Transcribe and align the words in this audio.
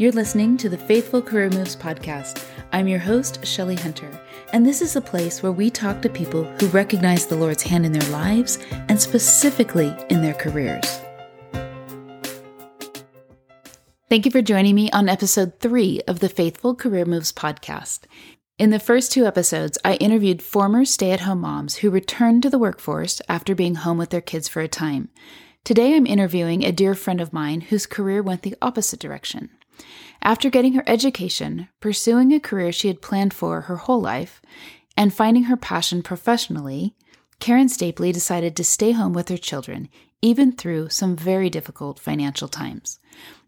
You're 0.00 0.12
listening 0.12 0.56
to 0.58 0.68
the 0.68 0.78
Faithful 0.78 1.20
Career 1.20 1.50
Moves 1.50 1.74
podcast. 1.74 2.46
I'm 2.70 2.86
your 2.86 3.00
host, 3.00 3.44
Shelley 3.44 3.74
Hunter, 3.74 4.08
and 4.52 4.64
this 4.64 4.80
is 4.80 4.94
a 4.94 5.00
place 5.00 5.42
where 5.42 5.50
we 5.50 5.70
talk 5.70 6.00
to 6.02 6.08
people 6.08 6.44
who 6.44 6.68
recognize 6.68 7.26
the 7.26 7.34
Lord's 7.34 7.64
hand 7.64 7.84
in 7.84 7.90
their 7.90 8.08
lives 8.10 8.60
and 8.70 9.00
specifically 9.00 9.92
in 10.08 10.22
their 10.22 10.34
careers. 10.34 11.00
Thank 14.08 14.24
you 14.24 14.30
for 14.30 14.40
joining 14.40 14.76
me 14.76 14.88
on 14.92 15.08
episode 15.08 15.58
three 15.58 16.00
of 16.06 16.20
the 16.20 16.28
Faithful 16.28 16.76
Career 16.76 17.04
Moves 17.04 17.32
podcast. 17.32 18.02
In 18.56 18.70
the 18.70 18.78
first 18.78 19.10
two 19.10 19.26
episodes, 19.26 19.78
I 19.84 19.94
interviewed 19.94 20.42
former 20.42 20.84
stay 20.84 21.10
at 21.10 21.22
home 21.22 21.40
moms 21.40 21.78
who 21.78 21.90
returned 21.90 22.44
to 22.44 22.50
the 22.50 22.56
workforce 22.56 23.20
after 23.28 23.52
being 23.52 23.74
home 23.74 23.98
with 23.98 24.10
their 24.10 24.20
kids 24.20 24.46
for 24.46 24.60
a 24.60 24.68
time. 24.68 25.08
Today, 25.64 25.96
I'm 25.96 26.06
interviewing 26.06 26.64
a 26.64 26.70
dear 26.70 26.94
friend 26.94 27.20
of 27.20 27.32
mine 27.32 27.62
whose 27.62 27.84
career 27.84 28.22
went 28.22 28.42
the 28.42 28.54
opposite 28.62 29.00
direction. 29.00 29.50
After 30.22 30.50
getting 30.50 30.74
her 30.74 30.84
education, 30.86 31.68
pursuing 31.80 32.32
a 32.32 32.40
career 32.40 32.72
she 32.72 32.88
had 32.88 33.02
planned 33.02 33.32
for 33.32 33.62
her 33.62 33.76
whole 33.76 34.00
life, 34.00 34.42
and 34.96 35.14
finding 35.14 35.44
her 35.44 35.56
passion 35.56 36.02
professionally, 36.02 36.94
Karen 37.40 37.68
Stapley 37.68 38.12
decided 38.12 38.56
to 38.56 38.64
stay 38.64 38.92
home 38.92 39.12
with 39.12 39.28
her 39.28 39.36
children, 39.36 39.88
even 40.20 40.50
through 40.50 40.88
some 40.88 41.14
very 41.14 41.48
difficult 41.48 42.00
financial 42.00 42.48
times. 42.48 42.98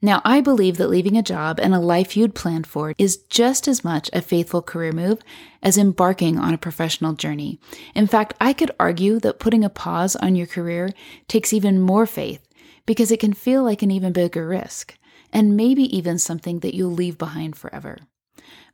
Now, 0.01 0.23
I 0.25 0.41
believe 0.41 0.77
that 0.77 0.89
leaving 0.89 1.17
a 1.17 1.23
job 1.23 1.59
and 1.61 1.75
a 1.75 1.81
life 1.81 2.17
you'd 2.17 2.35
planned 2.35 2.67
for 2.67 2.95
is 2.99 3.17
just 3.29 3.67
as 3.67 3.83
much 3.83 4.09
a 4.13 4.23
faithful 4.23 4.63
career 4.63 4.93
move 4.93 5.21
as 5.63 5.77
embarking 5.77 6.39
on 6.39 6.55
a 6.55 6.59
professional 6.59 7.15
journey. 7.15 7.59
In 7.95 8.07
fact, 8.07 8.35
I 8.41 8.53
could 8.53 8.71
argue 8.79 9.19
that 9.21 9.41
putting 9.41 9.65
a 9.65 9.71
pause 9.71 10.15
on 10.17 10.37
your 10.37 10.47
career 10.47 10.91
takes 11.27 11.53
even 11.53 11.81
more 11.81 12.07
faith 12.07 12.47
because 12.87 13.11
it 13.11 13.21
can 13.21 13.33
feel 13.33 13.65
like 13.65 13.83
an 13.83 13.91
even 13.91 14.13
bigger 14.13 14.47
risk 14.47 14.97
and 15.33 15.57
maybe 15.57 15.85
even 15.97 16.19
something 16.19 16.61
that 16.61 16.75
you'll 16.75 16.91
leave 16.91 17.19
behind 17.19 17.57
forever. 17.57 17.99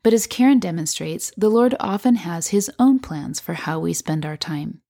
But 0.02 0.12
as 0.12 0.26
Karen 0.26 0.58
demonstrates, 0.58 1.32
the 1.36 1.48
Lord 1.48 1.74
often 1.80 2.16
has 2.16 2.48
His 2.48 2.70
own 2.78 2.98
plans 2.98 3.40
for 3.40 3.54
how 3.54 3.78
we 3.80 3.92
spend 3.92 4.24
our 4.24 4.36
time. 4.36 4.80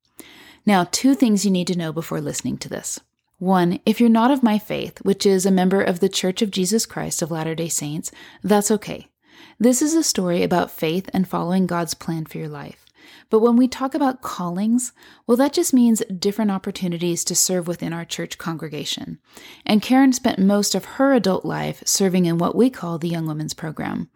Now, 0.65 0.89
two 0.91 1.15
things 1.15 1.45
you 1.45 1.51
need 1.51 1.69
to 1.69 1.79
know 1.79 1.93
before 1.93 2.21
listening 2.21 2.59
to 2.59 2.69
this. 2.69 3.01
One, 3.39 3.81
if 3.85 4.01
you're 4.01 4.09
not 4.09 4.31
of 4.31 4.43
my 4.43 4.59
faith, 4.59 4.99
which 5.03 5.27
is 5.27 5.45
a 5.45 5.51
member 5.51 5.83
of 5.83 6.01
the 6.01 6.09
Church 6.09 6.41
of 6.41 6.51
Jesus 6.51 6.87
Christ 6.87 7.21
of 7.21 7.31
Latter 7.31 7.55
day 7.55 7.69
Saints, 7.69 8.11
that's 8.43 8.71
okay. 8.71 9.09
This 9.59 9.83
is 9.83 9.95
a 9.95 10.03
story 10.03 10.43
about 10.43 10.71
faith 10.71 11.11
and 11.13 11.29
following 11.29 11.67
God's 11.67 11.93
plan 11.93 12.25
for 12.25 12.39
your 12.39 12.49
life. 12.49 12.86
But 13.31 13.41
when 13.41 13.57
we 13.57 13.69
talk 13.69 13.95
about 13.95 14.23
callings, 14.23 14.93
well, 15.27 15.37
that 15.37 15.53
just 15.53 15.75
means 15.75 16.03
different 16.19 16.51
opportunities 16.51 17.25
to 17.25 17.35
serve 17.35 17.67
within 17.67 17.93
our 17.93 18.05
church 18.05 18.39
congregation. 18.39 19.19
And 19.65 19.83
Karen 19.83 20.13
spent 20.13 20.39
most 20.39 20.75
of 20.75 20.85
her 20.85 21.13
adult 21.13 21.45
life 21.45 21.83
serving 21.85 22.27
in 22.27 22.39
what 22.39 22.55
we 22.55 22.71
call 22.71 22.99
the 22.99 23.09
Young 23.09 23.27
Women's 23.27 23.55
Program, 23.55 24.09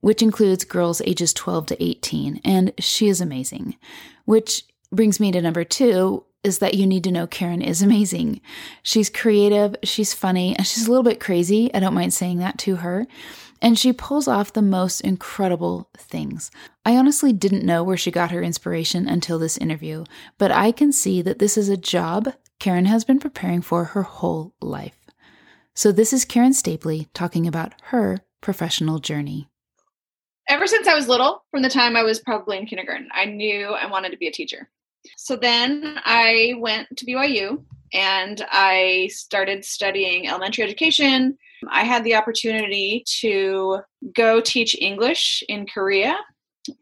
which 0.00 0.22
includes 0.22 0.64
girls 0.64 1.00
ages 1.06 1.32
12 1.32 1.66
to 1.66 1.82
18. 1.82 2.40
And 2.44 2.72
she 2.78 3.08
is 3.08 3.20
amazing. 3.20 3.76
Which 4.24 4.64
brings 4.90 5.18
me 5.18 5.32
to 5.32 5.40
number 5.40 5.64
two, 5.64 6.24
is 6.44 6.58
that 6.58 6.74
you 6.74 6.86
need 6.86 7.04
to 7.04 7.12
know 7.12 7.26
Karen 7.26 7.62
is 7.62 7.82
amazing. 7.82 8.40
She's 8.82 9.08
creative, 9.08 9.76
she's 9.84 10.12
funny, 10.12 10.56
and 10.56 10.66
she's 10.66 10.86
a 10.86 10.90
little 10.90 11.04
bit 11.04 11.20
crazy. 11.20 11.72
I 11.72 11.80
don't 11.80 11.94
mind 11.94 12.12
saying 12.12 12.38
that 12.38 12.58
to 12.58 12.76
her 12.76 13.06
and 13.62 13.78
she 13.78 13.92
pulls 13.92 14.26
off 14.26 14.52
the 14.52 14.60
most 14.60 15.00
incredible 15.00 15.88
things. 15.96 16.50
I 16.84 16.96
honestly 16.96 17.32
didn't 17.32 17.64
know 17.64 17.84
where 17.84 17.96
she 17.96 18.10
got 18.10 18.32
her 18.32 18.42
inspiration 18.42 19.08
until 19.08 19.38
this 19.38 19.56
interview, 19.56 20.04
but 20.36 20.50
I 20.50 20.72
can 20.72 20.92
see 20.92 21.22
that 21.22 21.38
this 21.38 21.56
is 21.56 21.68
a 21.68 21.76
job 21.76 22.34
Karen 22.58 22.84
has 22.86 23.04
been 23.04 23.18
preparing 23.18 23.62
for 23.62 23.84
her 23.84 24.02
whole 24.02 24.54
life. 24.60 25.06
So, 25.74 25.90
this 25.90 26.12
is 26.12 26.24
Karen 26.24 26.52
Stapley 26.52 27.06
talking 27.14 27.46
about 27.46 27.72
her 27.84 28.18
professional 28.40 28.98
journey. 28.98 29.48
Ever 30.48 30.66
since 30.66 30.86
I 30.86 30.94
was 30.94 31.08
little, 31.08 31.44
from 31.50 31.62
the 31.62 31.70
time 31.70 31.96
I 31.96 32.02
was 32.02 32.20
probably 32.20 32.58
in 32.58 32.66
kindergarten, 32.66 33.08
I 33.12 33.24
knew 33.24 33.68
I 33.68 33.86
wanted 33.86 34.10
to 34.10 34.18
be 34.18 34.26
a 34.28 34.32
teacher. 34.32 34.68
So 35.16 35.36
then 35.36 35.98
I 36.04 36.54
went 36.58 36.88
to 36.96 37.06
BYU 37.06 37.64
and 37.92 38.44
I 38.50 39.08
started 39.12 39.64
studying 39.64 40.28
elementary 40.28 40.64
education 40.64 41.36
I 41.70 41.84
had 41.84 42.04
the 42.04 42.14
opportunity 42.14 43.04
to 43.20 43.80
go 44.14 44.40
teach 44.40 44.76
English 44.80 45.42
in 45.48 45.66
Korea, 45.66 46.16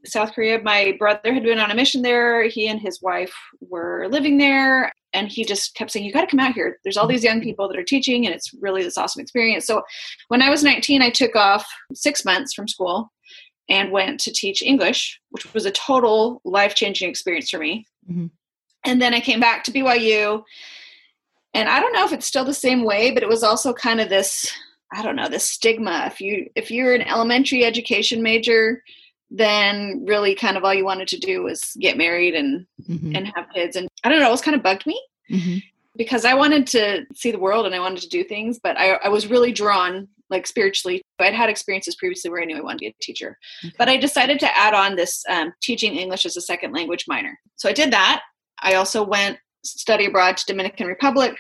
South 0.05 0.33
Korea. 0.33 0.61
My 0.63 0.95
brother 0.99 1.33
had 1.33 1.43
been 1.43 1.59
on 1.59 1.71
a 1.71 1.75
mission 1.75 2.03
there. 2.03 2.45
He 2.45 2.69
and 2.69 2.81
his 2.81 3.01
wife 3.03 3.35
were 3.61 4.07
living 4.11 4.39
there. 4.39 4.93
And 5.13 5.29
he 5.29 5.45
just 5.45 5.75
kept 5.75 5.91
saying, 5.91 6.07
You 6.07 6.13
got 6.13 6.23
to 6.23 6.27
come 6.29 6.41
out 6.41 6.55
here. 6.55 6.79
There's 6.85 6.97
all 6.97 7.09
these 7.09 7.25
young 7.25 7.41
people 7.41 7.69
that 7.69 7.79
are 7.79 7.85
teaching, 7.85 8.27
and 8.27 8.35
it's 8.35 8.55
really 8.61 8.83
this 8.83 8.97
awesome 8.97 9.21
experience. 9.21 9.67
So 9.67 9.83
when 10.29 10.41
I 10.41 10.51
was 10.51 10.63
19, 10.63 11.03
I 11.03 11.11
took 11.11 11.35
off 11.35 11.67
six 11.95 12.25
months 12.25 12.55
from 12.55 12.69
school 12.69 13.11
and 13.69 13.91
went 13.91 14.21
to 14.21 14.33
teach 14.33 14.63
English, 14.63 15.21
which 15.31 15.53
was 15.53 15.67
a 15.67 15.73
total 15.73 16.41
life 16.45 16.75
changing 16.75 17.11
experience 17.11 17.51
for 17.51 17.59
me. 17.59 17.87
Mm-hmm. 18.09 18.27
And 18.85 19.03
then 19.03 19.13
I 19.13 19.21
came 19.21 19.41
back 19.41 19.65
to 19.65 19.73
BYU. 19.73 20.43
And 21.53 21.69
I 21.69 21.81
don't 21.81 21.93
know 21.93 22.05
if 22.05 22.13
it's 22.13 22.27
still 22.27 22.45
the 22.45 22.55
same 22.55 22.85
way, 22.85 23.11
but 23.11 23.23
it 23.23 23.29
was 23.29 23.43
also 23.43 23.73
kind 23.73 24.01
of 24.01 24.09
this 24.09 24.51
I 24.93 25.03
don't 25.03 25.17
know, 25.17 25.29
the 25.29 25.39
stigma. 25.39 26.05
If 26.07 26.21
you 26.21 26.51
if 26.55 26.71
you're 26.71 26.95
an 26.95 27.03
elementary 27.03 27.65
education 27.65 28.23
major, 28.23 28.83
then 29.31 30.05
really 30.07 30.35
kind 30.35 30.57
of 30.57 30.65
all 30.65 30.75
you 30.75 30.85
wanted 30.85 31.09
to 31.09 31.19
do 31.19 31.43
was 31.43 31.77
get 31.79 31.97
married 31.97 32.35
and 32.35 32.67
mm-hmm. 32.89 33.15
and 33.15 33.33
have 33.35 33.47
kids. 33.55 33.77
And 33.77 33.89
I 34.03 34.09
don't 34.09 34.21
know, 34.21 34.29
it 34.29 34.33
was 34.33 34.41
kind 34.41 34.57
of 34.57 34.63
bugged 34.63 34.87
me 34.87 35.01
mm-hmm. 35.31 35.59
because 35.97 36.25
I 36.25 36.35
wanted 36.35 36.67
to 36.69 37.07
see 37.15 37.31
the 37.31 37.39
world 37.39 37.67
and 37.67 37.75
I 37.75 37.81
wanted 37.81 38.03
to 38.03 38.09
do 38.09 38.25
things, 38.25 38.59
but 38.61 38.77
I, 38.77 38.95
I 38.95 39.09
was 39.09 39.29
really 39.29 39.53
drawn 39.53 40.09
like 40.29 40.47
spiritually. 40.47 41.03
I'd 41.21 41.35
had 41.35 41.51
experiences 41.51 41.97
previously 41.97 42.31
where 42.31 42.43
I 42.43 42.45
knew 42.45 42.57
I 42.57 42.63
wanted 42.63 42.79
to 42.79 42.85
be 42.85 42.89
a 42.89 42.95
teacher, 43.01 43.39
okay. 43.65 43.75
but 43.79 43.89
I 43.89 43.97
decided 43.97 44.41
to 44.41 44.59
add 44.59 44.75
on 44.75 44.97
this 44.97 45.25
um, 45.29 45.53
teaching 45.63 45.95
English 45.95 46.25
as 46.25 46.37
a 46.37 46.41
second 46.41 46.73
language 46.73 47.05
minor. 47.07 47.39
So 47.57 47.69
I 47.69 47.73
did 47.73 47.93
that. 47.93 48.23
I 48.61 48.75
also 48.75 49.05
went 49.05 49.39
study 49.65 50.07
abroad 50.07 50.37
to 50.37 50.47
Dominican 50.47 50.87
Republic 50.87 51.37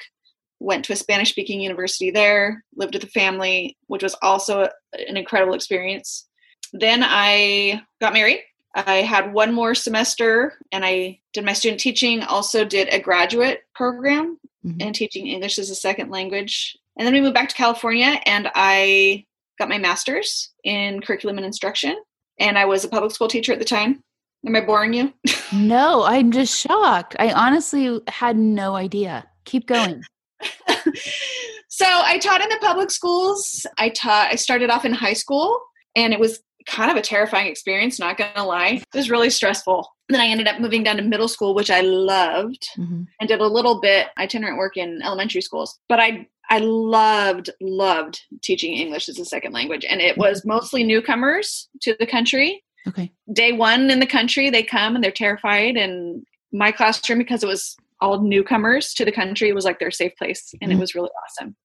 went 0.60 0.84
to 0.84 0.92
a 0.92 0.97
Spanish 0.97 1.31
speaking 1.31 1.60
university 1.60 2.10
there, 2.10 2.62
lived 2.76 2.94
with 2.94 3.04
a 3.04 3.08
family, 3.08 3.76
which 3.86 4.03
was 4.03 4.14
also 4.22 4.69
an 5.08 5.16
incredible 5.16 5.54
experience. 5.54 6.28
Then 6.72 7.03
I 7.03 7.82
got 8.00 8.12
married. 8.12 8.42
I 8.75 8.97
had 8.97 9.32
one 9.32 9.53
more 9.53 9.75
semester 9.75 10.59
and 10.70 10.84
I 10.84 11.19
did 11.32 11.44
my 11.44 11.54
student 11.54 11.80
teaching, 11.80 12.22
also 12.22 12.64
did 12.64 12.88
a 12.92 13.00
graduate 13.00 13.62
program 13.75 14.38
mm-hmm. 14.64 14.80
in 14.80 14.92
teaching 14.92 15.26
English 15.26 15.59
as 15.59 15.70
a 15.70 15.75
second 15.75 16.10
language. 16.10 16.76
And 16.97 17.06
then 17.06 17.14
we 17.14 17.20
moved 17.20 17.34
back 17.34 17.48
to 17.48 17.54
California 17.54 18.20
and 18.26 18.50
I 18.54 19.25
got 19.59 19.69
my 19.69 19.78
master's 19.78 20.53
in 20.62 21.00
curriculum 21.00 21.38
and 21.38 21.47
instruction. 21.47 21.97
And 22.38 22.56
I 22.56 22.66
was 22.66 22.84
a 22.84 22.88
public 22.88 23.12
school 23.12 23.28
teacher 23.28 23.53
at 23.53 23.59
the 23.59 23.64
time. 23.64 24.03
Am 24.46 24.56
I 24.56 24.60
boring 24.60 24.92
you? 24.92 25.12
no, 25.52 26.04
I'm 26.04 26.32
just 26.32 26.58
shocked. 26.58 27.16
I 27.18 27.32
honestly 27.32 28.00
had 28.08 28.36
no 28.36 28.74
idea. 28.74 29.26
Keep 29.44 29.66
going. 29.66 30.02
so 31.68 31.84
I 31.86 32.18
taught 32.18 32.40
in 32.40 32.48
the 32.48 32.58
public 32.60 32.90
schools. 32.90 33.66
I 33.78 33.90
taught 33.90 34.28
I 34.30 34.36
started 34.36 34.70
off 34.70 34.84
in 34.84 34.92
high 34.92 35.12
school 35.12 35.60
and 35.94 36.12
it 36.12 36.20
was 36.20 36.40
kind 36.66 36.90
of 36.90 36.96
a 36.96 37.02
terrifying 37.02 37.48
experience, 37.48 37.98
not 37.98 38.16
gonna 38.16 38.44
lie. 38.46 38.82
It 38.94 38.96
was 38.96 39.10
really 39.10 39.30
stressful. 39.30 39.86
Then 40.08 40.20
I 40.20 40.26
ended 40.26 40.48
up 40.48 40.60
moving 40.60 40.82
down 40.82 40.96
to 40.96 41.02
middle 41.02 41.28
school, 41.28 41.54
which 41.54 41.70
I 41.70 41.80
loved, 41.82 42.68
mm-hmm. 42.78 43.02
and 43.20 43.28
did 43.28 43.40
a 43.40 43.46
little 43.46 43.80
bit 43.80 44.08
itinerant 44.18 44.58
work 44.58 44.76
in 44.76 45.00
elementary 45.02 45.40
schools. 45.40 45.78
But 45.88 46.00
I 46.00 46.26
I 46.50 46.58
loved, 46.58 47.48
loved 47.60 48.22
teaching 48.42 48.74
English 48.74 49.08
as 49.08 49.20
a 49.20 49.24
second 49.24 49.52
language. 49.52 49.86
And 49.88 50.00
it 50.00 50.18
was 50.18 50.44
mostly 50.44 50.82
newcomers 50.82 51.68
to 51.82 51.94
the 52.00 52.06
country. 52.06 52.64
Okay. 52.88 53.12
Day 53.32 53.52
one 53.52 53.91
in 53.91 54.00
the 54.00 54.06
country, 54.06 54.50
they 54.50 54.62
come 54.62 54.94
and 54.94 55.04
they're 55.04 55.10
terrified. 55.10 55.76
And 55.76 56.24
my 56.52 56.72
classroom, 56.72 57.18
because 57.18 57.42
it 57.42 57.46
was 57.46 57.76
all 58.00 58.20
newcomers 58.20 58.94
to 58.94 59.04
the 59.04 59.12
country 59.12 59.52
was 59.52 59.64
like 59.64 59.78
their 59.78 59.91
safe 59.91 60.16
place 60.16 60.54
and 60.60 60.70
mm-hmm. 60.70 60.78
it 60.78 60.80
was 60.80 60.94
really 60.94 61.10
awesome 61.24 61.56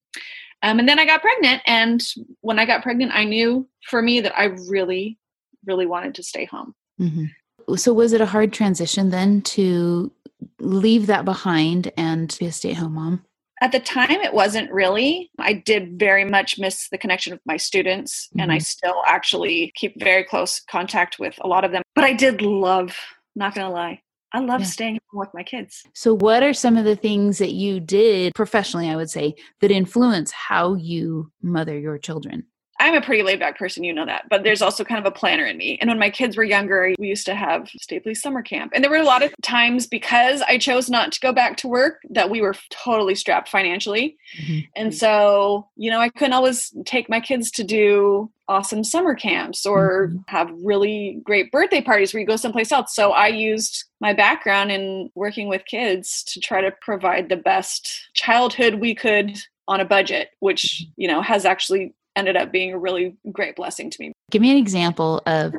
um, 0.64 0.80
and 0.80 0.88
then 0.88 1.00
i 1.00 1.06
got 1.06 1.22
pregnant 1.22 1.62
and 1.66 2.03
when 2.41 2.59
i 2.59 2.66
got 2.66 2.84
pregnant 2.84 3.12
i 3.14 3.23
knew 3.23 3.67
for 3.90 4.02
me 4.02 4.20
that 4.20 4.38
i 4.38 4.46
really 4.67 5.17
really 5.66 5.85
wanted 5.85 6.14
to 6.16 6.23
stay 6.23 6.46
home 6.46 6.73
mm-hmm. 7.00 7.76
so 7.76 7.94
was 7.94 8.14
it 8.14 8.22
a 8.22 8.26
hard 8.26 8.52
transition 8.53 9.09
then 9.09 9.41
to 9.41 10.12
leave 10.59 11.08
that 11.08 11.26
behind 11.26 11.91
and 11.97 12.35
be 12.40 12.46
a 12.46 12.52
stay-at-home 12.52 12.94
mom 12.94 13.26
at 13.61 13.72
the 13.72 13.79
time 13.79 14.11
it 14.11 14.34
wasn't 14.34 14.72
really 14.72 15.29
i 15.40 15.53
did 15.53 15.97
very 15.99 16.25
much 16.25 16.59
miss 16.59 16.90
the 16.90 16.97
connection 16.97 17.34
with 17.34 17.41
my 17.46 17.57
students 17.57 18.28
mm-hmm. 18.28 18.41
and 18.41 18.52
i 18.52 18.55
mm-hmm. 18.55 18.61
still 18.61 19.02
actually 19.07 19.72
keep 19.75 19.99
very 19.99 20.23
close 20.23 20.61
contact 20.69 21.17
with 21.19 21.35
a 21.41 21.47
lot 21.47 21.63
of 21.63 21.72
them 21.72 21.84
but 21.96 22.03
i 22.03 22.13
did 22.13 22.41
love 22.41 22.96
not 23.35 23.55
gonna 23.55 23.72
lie 23.72 23.99
I 24.34 24.40
love 24.40 24.61
yeah. 24.61 24.67
staying 24.67 24.99
home 25.09 25.22
with 25.22 25.34
my 25.34 25.43
kids. 25.43 25.84
So, 25.93 26.13
what 26.13 26.43
are 26.43 26.53
some 26.53 26.75
of 26.75 26.84
the 26.84 26.97
things 26.97 27.37
that 27.37 27.53
you 27.53 27.79
did 27.79 28.35
professionally, 28.35 28.90
I 28.90 28.97
would 28.97 29.09
say, 29.09 29.34
that 29.61 29.72
influence 29.72 30.29
how 30.31 30.73
you 30.73 31.31
mother 31.41 31.79
your 31.79 31.97
children? 31.97 32.46
I'm 32.80 32.94
a 32.94 33.02
pretty 33.02 33.24
laid 33.24 33.40
back 33.40 33.58
person, 33.58 33.84
you 33.84 33.94
know 33.94 34.06
that, 34.06 34.28
but 34.30 34.44
there's 34.44 34.62
also 34.62 34.84
kind 34.84 35.00
of 35.00 35.06
a 35.06 35.16
planner 35.16 35.46
in 35.46 35.58
me. 35.58 35.78
And 35.80 35.90
when 35.90 36.00
my 36.00 36.10
kids 36.10 36.36
were 36.36 36.44
younger, 36.44 36.94
we 37.00 37.08
used 37.08 37.26
to 37.28 37.36
have 37.36 37.70
Stapley 37.82 38.16
summer 38.16 38.42
camp. 38.42 38.74
And 38.76 38.84
there 38.84 38.92
were 38.92 38.98
a 38.98 39.04
lot 39.04 39.24
of 39.24 39.34
times 39.42 39.88
because 39.88 40.42
I 40.42 40.58
chose 40.58 40.90
not 40.90 41.12
to 41.14 41.20
go 41.20 41.32
back 41.32 41.56
to 41.58 41.68
work 41.68 42.02
that 42.10 42.30
we 42.30 42.42
were 42.42 42.56
totally 42.70 43.16
strapped 43.16 43.48
financially. 43.48 44.18
Mm-hmm. 44.38 44.60
And 44.76 44.94
so, 44.94 45.70
you 45.78 45.90
know, 45.90 46.02
I 46.02 46.10
couldn't 46.10 46.34
always 46.34 46.74
take 46.86 47.10
my 47.10 47.22
kids 47.22 47.50
to 47.52 47.64
do 47.64 48.30
awesome 48.48 48.84
summer 48.84 49.16
camps 49.16 49.66
or 49.66 50.08
mm-hmm. 50.08 50.18
have 50.28 50.52
really 50.62 51.22
great 51.24 51.52
birthday 51.52 51.82
parties 51.82 52.14
where 52.14 52.22
you 52.22 52.28
go 52.28 52.36
someplace 52.36 52.72
else. 52.72 52.94
So 52.94 53.12
I 53.12 53.28
used 53.28 53.86
my 54.02 54.14
background 54.14 54.72
in 54.72 55.10
working 55.16 55.48
with 55.48 55.66
kids 55.66 56.24
to 56.26 56.40
try 56.40 56.62
to 56.62 56.72
provide 56.82 57.30
the 57.30 57.38
best 57.38 58.10
childhood 58.14 58.76
we 58.76 58.94
could 58.94 59.38
on 59.68 59.80
a 59.80 59.86
budget, 59.86 60.32
which, 60.40 60.64
mm-hmm. 60.84 61.02
you 61.02 61.08
know, 61.08 61.22
has 61.22 61.46
actually 61.46 61.94
ended 62.16 62.35
up 62.35 62.52
being 62.52 62.73
a 62.73 62.78
really 62.78 63.16
great 63.32 63.56
blessing 63.56 63.90
to 63.90 63.97
me. 64.00 64.14
Give 64.32 64.41
me 64.41 64.52
an 64.52 64.58
example 64.58 65.22
of 65.26 65.53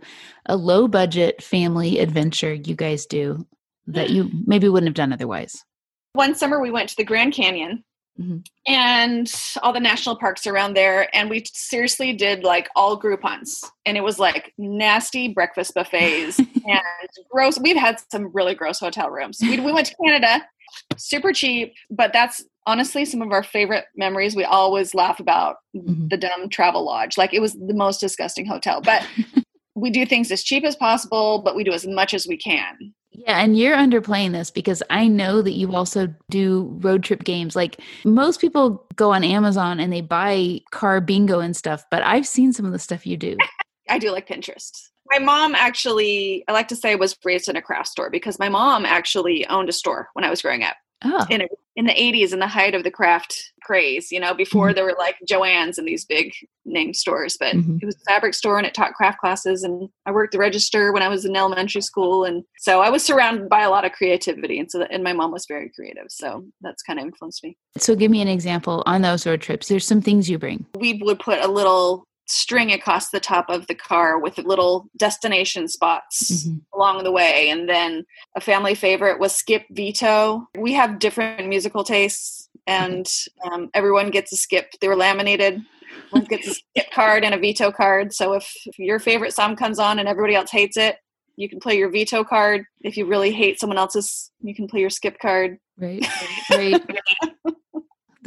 a 0.46 0.56
low 0.56 0.88
budget 0.88 1.42
family 1.42 1.98
adventure 1.98 2.54
you 2.54 2.74
guys 2.74 3.06
do 3.06 3.46
that 3.86 4.10
you 4.10 4.30
maybe 4.46 4.68
wouldn't 4.68 4.88
have 4.88 4.94
done 4.94 5.12
otherwise. 5.12 5.64
One 6.12 6.34
summer 6.34 6.60
we 6.60 6.70
went 6.70 6.88
to 6.90 6.96
the 6.96 7.04
Grand 7.04 7.34
Canyon 7.34 7.84
mm-hmm. 8.18 8.38
and 8.66 9.32
all 9.62 9.72
the 9.72 9.80
national 9.80 10.16
parks 10.16 10.46
around 10.46 10.74
there 10.74 11.14
and 11.14 11.28
we 11.28 11.44
seriously 11.52 12.12
did 12.12 12.42
like 12.42 12.68
all 12.74 13.00
Groupons. 13.00 13.64
and 13.84 13.96
it 13.96 14.02
was 14.02 14.18
like 14.18 14.52
nasty 14.56 15.28
breakfast 15.28 15.74
buffets 15.74 16.38
and 16.66 16.80
gross 17.30 17.58
we've 17.60 17.76
had 17.76 18.00
some 18.10 18.30
really 18.32 18.54
gross 18.54 18.80
hotel 18.80 19.10
rooms. 19.10 19.38
We, 19.40 19.60
we 19.60 19.72
went 19.72 19.88
to 19.88 19.96
Canada 20.02 20.46
super 20.96 21.32
cheap 21.32 21.74
but 21.90 22.12
that's 22.12 22.44
honestly 22.66 23.04
some 23.04 23.22
of 23.22 23.32
our 23.32 23.42
favorite 23.42 23.84
memories 23.96 24.36
we 24.36 24.44
always 24.44 24.94
laugh 24.94 25.20
about 25.20 25.56
mm-hmm. 25.74 26.08
the 26.08 26.16
dumb 26.16 26.48
travel 26.48 26.84
lodge 26.84 27.16
like 27.16 27.32
it 27.32 27.40
was 27.40 27.54
the 27.54 27.74
most 27.74 28.00
disgusting 28.00 28.46
hotel 28.46 28.80
but 28.80 29.06
we 29.74 29.90
do 29.90 30.04
things 30.06 30.30
as 30.30 30.42
cheap 30.42 30.64
as 30.64 30.76
possible 30.76 31.40
but 31.42 31.56
we 31.56 31.64
do 31.64 31.72
as 31.72 31.86
much 31.86 32.12
as 32.12 32.26
we 32.26 32.36
can 32.36 32.92
yeah, 33.18 33.42
and 33.42 33.56
you're 33.56 33.76
underplaying 33.76 34.32
this 34.32 34.50
because 34.50 34.82
I 34.90 35.08
know 35.08 35.40
that 35.40 35.52
you 35.52 35.74
also 35.74 36.14
do 36.28 36.76
road 36.80 37.02
trip 37.02 37.24
games. 37.24 37.56
Like 37.56 37.80
most 38.04 38.42
people 38.42 38.86
go 38.94 39.12
on 39.12 39.24
Amazon 39.24 39.80
and 39.80 39.90
they 39.90 40.02
buy 40.02 40.60
car 40.70 41.00
bingo 41.00 41.40
and 41.40 41.56
stuff, 41.56 41.84
but 41.90 42.02
I've 42.02 42.26
seen 42.26 42.52
some 42.52 42.66
of 42.66 42.72
the 42.72 42.78
stuff 42.78 43.06
you 43.06 43.16
do. 43.16 43.38
I 43.88 43.98
do 43.98 44.10
like 44.10 44.28
Pinterest. 44.28 44.70
My 45.10 45.18
mom 45.18 45.54
actually, 45.54 46.44
I 46.46 46.52
like 46.52 46.68
to 46.68 46.76
say, 46.76 46.94
was 46.96 47.16
raised 47.24 47.48
in 47.48 47.56
a 47.56 47.62
craft 47.62 47.88
store 47.88 48.10
because 48.10 48.38
my 48.38 48.48
mom 48.48 48.84
actually 48.84 49.46
owned 49.46 49.68
a 49.68 49.72
store 49.72 50.08
when 50.12 50.24
I 50.24 50.30
was 50.30 50.42
growing 50.42 50.62
up 50.62 50.76
oh. 51.04 51.26
in, 51.30 51.42
a, 51.42 51.46
in 51.76 51.84
the 51.84 51.92
80s 51.92 52.32
in 52.32 52.38
the 52.38 52.46
height 52.46 52.74
of 52.74 52.84
the 52.84 52.90
craft 52.90 53.52
craze 53.62 54.10
you 54.10 54.20
know 54.20 54.32
before 54.32 54.68
mm-hmm. 54.68 54.74
there 54.74 54.84
were 54.84 54.96
like 54.98 55.16
joann's 55.28 55.78
and 55.78 55.86
these 55.86 56.04
big 56.04 56.32
name 56.64 56.94
stores 56.94 57.36
but 57.38 57.54
mm-hmm. 57.54 57.78
it 57.82 57.84
was 57.84 57.96
a 57.96 58.10
fabric 58.10 58.34
store 58.34 58.58
and 58.58 58.66
it 58.66 58.74
taught 58.74 58.94
craft 58.94 59.18
classes 59.18 59.62
and 59.62 59.88
i 60.06 60.12
worked 60.12 60.32
the 60.32 60.38
register 60.38 60.92
when 60.92 61.02
i 61.02 61.08
was 61.08 61.24
in 61.24 61.36
elementary 61.36 61.80
school 61.80 62.24
and 62.24 62.44
so 62.58 62.80
i 62.80 62.88
was 62.88 63.04
surrounded 63.04 63.48
by 63.48 63.62
a 63.62 63.70
lot 63.70 63.84
of 63.84 63.92
creativity 63.92 64.58
and 64.58 64.70
so 64.70 64.78
that, 64.78 64.92
and 64.92 65.02
my 65.02 65.12
mom 65.12 65.32
was 65.32 65.46
very 65.46 65.70
creative 65.70 66.06
so 66.08 66.44
that's 66.60 66.82
kind 66.82 66.98
of 66.98 67.04
influenced 67.04 67.42
me 67.42 67.56
so 67.76 67.94
give 67.94 68.10
me 68.10 68.20
an 68.20 68.28
example 68.28 68.82
on 68.86 69.02
those 69.02 69.26
road 69.26 69.40
trips 69.40 69.68
there's 69.68 69.86
some 69.86 70.00
things 70.00 70.30
you 70.30 70.38
bring 70.38 70.64
we 70.78 71.00
would 71.02 71.18
put 71.18 71.40
a 71.40 71.48
little 71.48 72.06
string 72.26 72.72
across 72.72 73.10
the 73.10 73.20
top 73.20 73.48
of 73.48 73.66
the 73.66 73.74
car 73.74 74.18
with 74.18 74.38
little 74.38 74.88
destination 74.96 75.68
spots 75.68 76.30
mm-hmm. 76.30 76.58
along 76.74 77.04
the 77.04 77.12
way. 77.12 77.48
And 77.50 77.68
then 77.68 78.04
a 78.34 78.40
family 78.40 78.74
favorite 78.74 79.18
was 79.18 79.34
Skip 79.34 79.64
Veto. 79.70 80.48
We 80.58 80.72
have 80.74 80.98
different 80.98 81.48
musical 81.48 81.84
tastes, 81.84 82.48
and 82.66 83.06
um, 83.44 83.70
everyone 83.74 84.10
gets 84.10 84.32
a 84.32 84.36
skip. 84.36 84.72
They 84.80 84.88
were 84.88 84.96
laminated. 84.96 85.62
One 86.10 86.24
gets 86.24 86.48
a 86.48 86.54
skip 86.76 86.90
card 86.92 87.24
and 87.24 87.34
a 87.34 87.38
veto 87.38 87.70
card. 87.70 88.12
So 88.12 88.34
if, 88.34 88.52
if 88.66 88.78
your 88.78 88.98
favorite 88.98 89.32
song 89.32 89.56
comes 89.56 89.78
on 89.78 89.98
and 89.98 90.08
everybody 90.08 90.34
else 90.34 90.50
hates 90.50 90.76
it, 90.76 90.96
you 91.36 91.48
can 91.48 91.60
play 91.60 91.76
your 91.76 91.90
veto 91.90 92.24
card. 92.24 92.64
If 92.80 92.96
you 92.96 93.06
really 93.06 93.30
hate 93.30 93.60
someone 93.60 93.78
else's, 93.78 94.30
you 94.40 94.54
can 94.54 94.66
play 94.66 94.80
your 94.80 94.90
skip 94.90 95.18
card. 95.20 95.58
Right. 95.78 96.06
Right. 96.50 96.80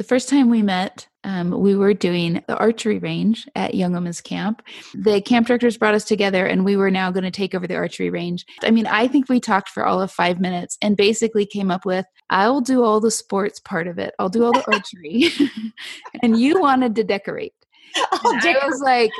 The 0.00 0.04
first 0.04 0.30
time 0.30 0.48
we 0.48 0.62
met, 0.62 1.06
um, 1.24 1.50
we 1.50 1.76
were 1.76 1.92
doing 1.92 2.42
the 2.48 2.56
archery 2.56 2.98
range 2.98 3.46
at 3.54 3.74
Young 3.74 3.92
Women's 3.92 4.22
Camp. 4.22 4.62
The 4.94 5.20
camp 5.20 5.46
directors 5.46 5.76
brought 5.76 5.94
us 5.94 6.06
together, 6.06 6.46
and 6.46 6.64
we 6.64 6.74
were 6.74 6.90
now 6.90 7.10
going 7.10 7.24
to 7.24 7.30
take 7.30 7.54
over 7.54 7.66
the 7.66 7.76
archery 7.76 8.08
range. 8.08 8.46
I 8.62 8.70
mean, 8.70 8.86
I 8.86 9.08
think 9.08 9.28
we 9.28 9.40
talked 9.40 9.68
for 9.68 9.84
all 9.84 10.00
of 10.00 10.10
five 10.10 10.40
minutes 10.40 10.78
and 10.80 10.96
basically 10.96 11.44
came 11.44 11.70
up 11.70 11.84
with 11.84 12.06
I'll 12.30 12.62
do 12.62 12.82
all 12.82 12.98
the 12.98 13.10
sports 13.10 13.60
part 13.60 13.86
of 13.88 13.98
it, 13.98 14.14
I'll 14.18 14.30
do 14.30 14.42
all 14.42 14.52
the 14.52 14.72
archery. 14.72 15.28
and 16.22 16.40
you 16.40 16.58
wanted 16.58 16.94
to 16.94 17.04
decorate. 17.04 17.52
I 17.94 18.58
was 18.64 18.80
like, 18.80 19.10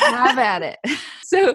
have 0.00 0.38
at 0.38 0.60
it. 0.60 0.78
so 1.22 1.54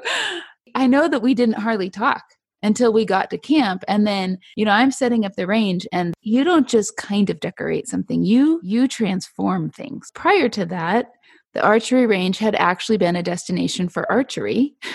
I 0.74 0.88
know 0.88 1.07
that 1.07 1.22
we 1.22 1.36
didn't 1.36 1.60
hardly 1.60 1.92
talk 1.92 2.24
until 2.63 2.94
we 2.94 3.06
got 3.06 3.30
to 3.30 3.38
camp. 3.38 3.84
And 3.88 4.06
then 4.06 4.38
you 4.56 4.66
know 4.66 4.72
i'm 4.72 4.92
setting 4.92 5.25
up 5.25 5.36
the 5.36 5.48
range 5.48 5.88
and 5.92 6.13
you 6.22 6.44
don't 6.44 6.68
just 6.68 6.98
kind 6.98 7.30
of 7.30 7.40
decorate 7.40 7.88
something 7.88 8.24
you 8.24 8.60
you 8.63 8.88
transform 8.88 9.69
things. 9.69 10.12
Prior 10.13 10.50
to 10.50 10.66
that 10.66 11.12
the 11.54 11.62
archery 11.62 12.06
range 12.06 12.38
had 12.38 12.56
actually 12.56 12.98
been 12.98 13.16
a 13.16 13.24
destination 13.24 13.90
for 13.90 14.10
archery. 14.12 14.75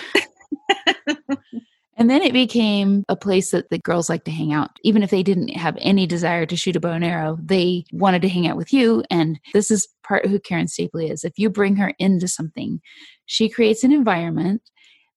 And 1.97 2.11
then 2.11 2.23
it 2.23 2.33
became 2.35 3.05
a 3.09 3.17
place 3.17 3.53
that 3.53 3.71
the 3.71 3.79
girls 3.79 4.11
like 4.11 4.25
to 4.25 4.31
hang 4.31 4.53
out. 4.53 4.71
Even 4.83 5.03
if 5.03 5.11
they 5.11 5.23
didn't 5.23 5.49
have 5.49 5.79
any 5.81 6.07
desire 6.07 6.45
to 6.45 6.57
shoot 6.57 6.77
a 6.77 6.81
bow 6.81 6.93
and 6.93 7.05
arrow 7.05 7.39
they 7.43 7.85
wanted 7.91 8.23
to 8.23 8.29
hang 8.29 8.47
out 8.47 8.57
with 8.57 8.73
you. 8.73 9.03
And 9.11 9.41
this 9.55 9.71
is 9.71 9.89
part 10.07 10.27
who 10.27 10.39
karen 10.39 10.67
stapley 10.67 11.11
is. 11.11 11.25
If 11.25 11.33
you 11.39 11.49
bring 11.49 11.77
her 11.77 11.95
into 11.99 12.29
something 12.29 12.81
she 13.25 13.49
creates 13.49 13.83
an 13.83 13.93
environment 13.93 14.63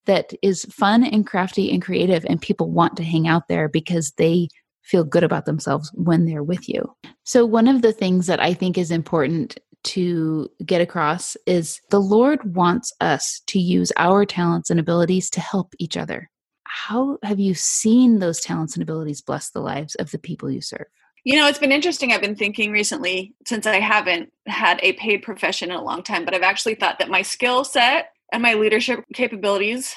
that 0.05 0.31
is 0.41 0.65
fun 0.65 1.03
and 1.03 1.25
crafty 1.25 1.71
and 1.71 1.81
creative, 1.81 2.25
and 2.25 2.41
people 2.41 2.71
want 2.71 2.97
to 2.97 3.03
hang 3.03 3.27
out 3.27 3.47
there 3.47 3.67
because 3.67 4.11
they 4.17 4.47
feel 4.83 5.03
good 5.03 5.23
about 5.23 5.45
themselves 5.45 5.91
when 5.93 6.25
they're 6.25 6.43
with 6.43 6.67
you. 6.67 6.95
So, 7.23 7.45
one 7.45 7.67
of 7.67 7.81
the 7.81 7.93
things 7.93 8.27
that 8.27 8.39
I 8.39 8.53
think 8.53 8.77
is 8.77 8.91
important 8.91 9.57
to 9.83 10.49
get 10.65 10.81
across 10.81 11.37
is 11.45 11.79
the 11.89 12.01
Lord 12.01 12.55
wants 12.55 12.91
us 12.99 13.41
to 13.47 13.59
use 13.59 13.91
our 13.97 14.25
talents 14.25 14.69
and 14.69 14.79
abilities 14.79 15.29
to 15.31 15.39
help 15.39 15.73
each 15.79 15.95
other. 15.95 16.29
How 16.63 17.17
have 17.23 17.39
you 17.39 17.53
seen 17.53 18.19
those 18.19 18.41
talents 18.41 18.75
and 18.75 18.83
abilities 18.83 19.21
bless 19.21 19.51
the 19.51 19.61
lives 19.61 19.95
of 19.95 20.11
the 20.11 20.19
people 20.19 20.51
you 20.51 20.61
serve? 20.61 20.85
You 21.23 21.37
know, 21.37 21.47
it's 21.47 21.59
been 21.59 21.71
interesting. 21.71 22.11
I've 22.11 22.21
been 22.21 22.35
thinking 22.35 22.71
recently, 22.71 23.33
since 23.45 23.65
I 23.65 23.79
haven't 23.79 24.31
had 24.47 24.79
a 24.81 24.93
paid 24.93 25.21
profession 25.21 25.71
in 25.71 25.77
a 25.77 25.83
long 25.83 26.03
time, 26.03 26.25
but 26.25 26.33
I've 26.33 26.41
actually 26.41 26.75
thought 26.75 26.99
that 26.99 27.09
my 27.09 27.21
skill 27.21 27.63
set 27.63 28.09
and 28.31 28.41
my 28.41 28.53
leadership 28.53 29.03
capabilities, 29.13 29.95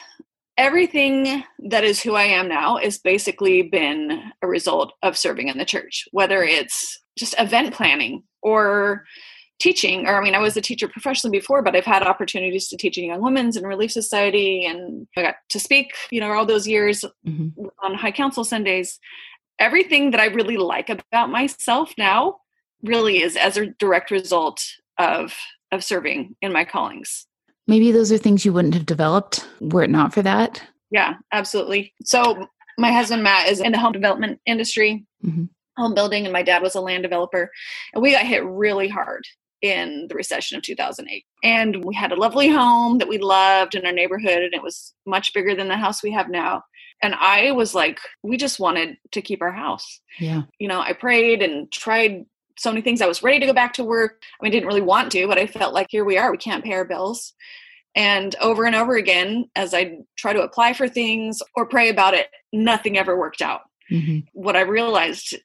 everything 0.57 1.45
that 1.71 1.85
is 1.85 2.03
who 2.03 2.15
I 2.15 2.25
am 2.25 2.49
now 2.49 2.77
is 2.77 2.99
basically 2.99 3.63
been 3.63 4.33
a 4.43 4.47
result 4.47 4.93
of 5.03 5.17
serving 5.17 5.49
in 5.49 5.59
the 5.59 5.65
church, 5.65 6.07
whether 6.13 6.43
it's 6.43 7.03
just 7.17 7.35
event 7.39 7.75
planning 7.75 8.23
or 8.43 9.05
teaching 9.63 10.09
or 10.09 10.17
i 10.17 10.25
mean 10.25 10.35
i 10.35 10.41
was 10.41 10.57
a 10.57 10.61
teacher 10.61 10.89
professionally 10.89 11.39
before 11.39 11.63
but 11.63 11.77
i've 11.77 11.85
had 11.85 12.03
opportunities 12.03 12.67
to 12.67 12.77
teach 12.77 12.99
in 12.99 13.05
young 13.05 13.23
women's 13.23 13.57
and 13.57 13.65
relief 13.65 13.93
society 13.93 14.67
and 14.67 15.07
i 15.17 15.23
got 15.23 15.37
to 15.49 15.61
speak 15.61 15.93
you 16.11 16.21
know 16.21 16.33
all 16.33 16.45
those 16.45 16.67
years 16.67 17.05
mm-hmm. 17.25 17.67
on 17.81 17.95
high 17.95 18.11
council 18.11 18.43
sundays 18.43 18.99
everything 19.61 20.11
that 20.11 20.21
i 20.21 20.27
really 20.27 20.57
like 20.57 20.91
about 20.91 21.31
myself 21.31 21.93
now 21.97 22.39
really 22.83 23.23
is 23.23 23.37
as 23.37 23.57
a 23.57 23.67
direct 23.79 24.11
result 24.11 24.61
of 24.99 25.33
of 25.71 25.85
serving 25.85 26.35
in 26.43 26.53
my 26.53 26.65
callings 26.65 27.27
Maybe 27.67 27.93
those 27.93 28.11
are 28.11 28.19
things 28.19 28.45
you 28.45 28.53
wouldn't 28.53 28.75
have 28.75 28.87
developed 28.87 29.47
were 29.61 29.83
it 29.83 29.91
not 29.91 30.13
for 30.13 30.23
that. 30.23 30.63
Yeah, 30.91 31.15
absolutely. 31.33 31.95
So 32.05 32.47
my 32.79 32.93
husband 32.93 33.23
Matt 33.23 33.49
is 33.49 33.61
in 33.61 33.73
the 33.73 33.79
home 33.79 33.93
development 33.93 34.41
industry, 34.47 35.05
mm-hmm. 35.25 35.45
home 35.77 35.95
building, 35.95 36.25
and 36.25 36.33
my 36.33 36.43
dad 36.43 36.63
was 36.63 36.75
a 36.75 36.81
land 36.81 37.03
developer. 37.03 37.51
And 37.95 38.03
we 38.03 38.13
got 38.13 38.27
hit 38.27 38.45
really 38.45 38.89
hard 38.89 39.25
in 39.63 40.07
the 40.09 40.15
recession 40.15 40.57
of 40.57 40.65
2008. 40.65 41.25
And 41.45 41.85
we 41.85 41.95
had 41.95 42.13
a 42.13 42.17
lovely 42.17 42.49
home 42.49 42.99
that 42.99 43.09
we 43.09 43.19
loved 43.19 43.75
in 43.75 43.87
our 43.87 43.93
neighborhood, 43.93 44.43
and 44.43 44.55
it 44.55 44.63
was 44.63 44.93
much 45.07 45.33
bigger 45.33 45.55
than 45.55 45.69
the 45.69 45.77
house 45.77 46.03
we 46.03 46.13
have 46.13 46.29
now. 46.29 46.63
And 47.03 47.15
I 47.15 47.51
was 47.53 47.75
like, 47.75 47.99
we 48.23 48.37
just 48.37 48.61
wanted 48.61 48.97
to 49.11 49.23
keep 49.23 49.43
our 49.43 49.53
house. 49.53 50.01
Yeah. 50.21 50.43
You 50.59 50.69
know, 50.69 50.81
I 50.81 50.93
prayed 50.93 51.43
and 51.43 51.71
tried 51.73 52.25
so 52.59 52.71
many 52.71 52.83
things. 52.83 53.01
I 53.01 53.07
was 53.07 53.23
ready 53.23 53.41
to 53.41 53.47
go 53.47 53.53
back 53.53 53.73
to 53.75 53.85
work. 53.85 54.23
I 54.41 54.45
mean, 54.45 54.53
didn't 54.53 54.69
really 54.69 54.81
want 54.81 55.13
to, 55.13 55.27
but 55.27 55.39
I 55.39 55.47
felt 55.47 55.75
like 55.75 55.89
here 55.91 56.05
we 56.05 56.19
are. 56.19 56.31
We 56.31 56.39
can't 56.39 56.65
pay 56.65 56.73
our 56.73 56.85
bills. 56.85 57.35
And 57.95 58.35
over 58.41 58.65
and 58.65 58.75
over 58.75 58.97
again, 58.97 59.51
as 59.55 59.75
I 59.75 59.99
try 60.17 60.33
to 60.33 60.43
apply 60.43 60.73
for 60.73 60.89
things 60.89 61.43
or 61.55 61.67
pray 61.67 61.89
about 61.89 62.15
it, 62.15 62.29
nothing 62.53 62.97
ever 62.97 63.19
worked 63.19 63.43
out. 63.43 63.63
Mm-hmm. 63.91 64.21
What 64.33 64.57
I 64.57 64.63
realized 64.63 65.37